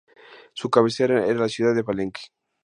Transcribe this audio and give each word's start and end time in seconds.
Su 0.53 0.71
cabecera 0.71 1.27
era 1.27 1.41
la 1.41 1.47
ciudad 1.47 1.75
de 1.75 1.83
Palenque. 1.83 2.21